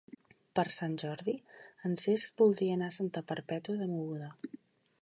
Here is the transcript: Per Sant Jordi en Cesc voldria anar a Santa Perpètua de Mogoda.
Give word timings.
Per 0.59 0.63
Sant 0.77 0.95
Jordi 1.01 1.35
en 1.91 1.99
Cesc 2.05 2.35
voldria 2.45 2.79
anar 2.79 2.89
a 2.89 2.97
Santa 2.99 3.25
Perpètua 3.35 3.79
de 3.85 3.91
Mogoda. 3.95 4.35